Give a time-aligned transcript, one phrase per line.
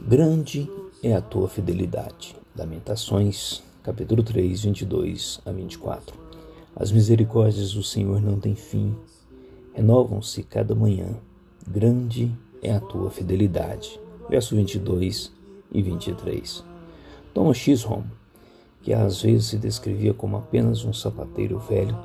[0.00, 0.70] Grande
[1.02, 2.36] é a tua fidelidade.
[2.56, 6.16] Lamentações, capítulo 3, 22 a 24.
[6.76, 8.94] As misericórdias do Senhor não têm fim,
[9.74, 11.16] renovam-se cada manhã.
[11.66, 12.32] Grande
[12.62, 13.98] é a tua fidelidade.
[14.28, 15.32] Verso 22
[15.72, 16.64] e 23.
[17.34, 18.04] Thomas Chisholm,
[18.86, 21.98] que às vezes se descrevia como apenas um sapateiro velho,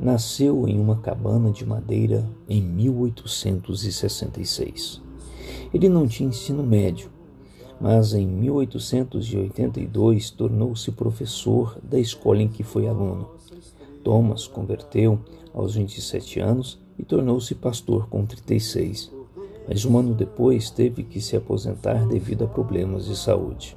[0.00, 5.02] nasceu em uma cabana de madeira em 1866.
[5.74, 7.10] Ele não tinha ensino médio,
[7.78, 13.28] mas em 1882 tornou-se professor da escola em que foi aluno.
[14.02, 15.18] Thomas converteu
[15.52, 19.12] aos 27 anos e tornou-se pastor com 36,
[19.68, 23.76] mas um ano depois teve que se aposentar devido a problemas de saúde.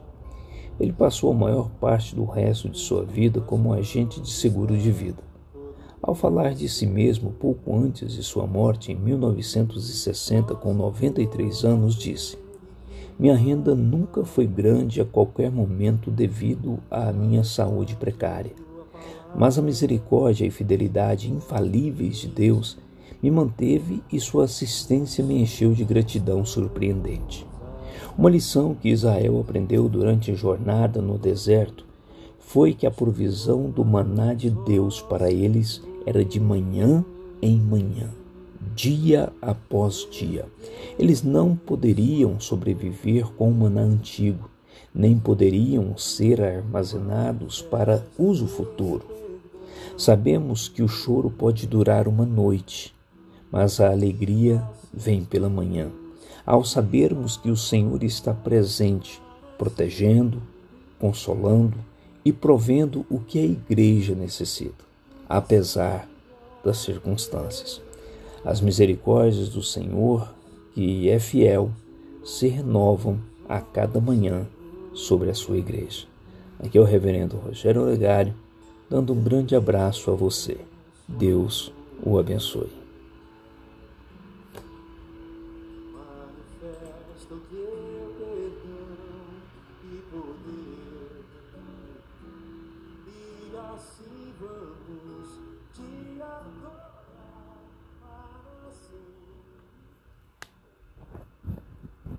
[0.79, 4.91] Ele passou a maior parte do resto de sua vida como agente de seguro de
[4.91, 5.27] vida.
[6.01, 11.95] Ao falar de si mesmo pouco antes de sua morte, em 1960, com 93 anos,
[11.95, 12.37] disse:
[13.17, 18.53] Minha renda nunca foi grande a qualquer momento devido à minha saúde precária.
[19.35, 22.77] Mas a misericórdia e fidelidade infalíveis de Deus
[23.21, 27.45] me manteve e sua assistência me encheu de gratidão surpreendente.
[28.17, 31.85] Uma lição que Israel aprendeu durante a jornada no deserto
[32.39, 37.05] foi que a provisão do maná de Deus para eles era de manhã
[37.39, 38.09] em manhã,
[38.75, 40.47] dia após dia.
[40.97, 44.49] Eles não poderiam sobreviver com o maná antigo,
[44.95, 49.05] nem poderiam ser armazenados para uso futuro.
[49.95, 52.95] Sabemos que o choro pode durar uma noite,
[53.51, 55.91] mas a alegria vem pela manhã.
[56.45, 59.21] Ao sabermos que o Senhor está presente,
[59.57, 60.41] protegendo,
[60.99, 61.77] consolando
[62.23, 64.85] e provendo o que a igreja necessita,
[65.27, 66.07] apesar
[66.63, 67.81] das circunstâncias.
[68.43, 70.33] As misericórdias do Senhor,
[70.73, 71.71] que é fiel,
[72.23, 74.47] se renovam a cada manhã
[74.93, 76.05] sobre a sua igreja.
[76.59, 78.33] Aqui é o reverendo Rogério Olegário,
[78.89, 80.57] dando um grande abraço a você.
[81.07, 81.71] Deus
[82.03, 82.87] o abençoe.
[87.27, 89.41] manifesta o teu perdão
[89.83, 91.25] e poder.
[93.07, 95.29] E assim vamos
[95.73, 96.96] te adorar.